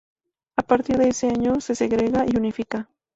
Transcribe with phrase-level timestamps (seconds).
[0.57, 2.89] A partir de ese año se segrega y unifica.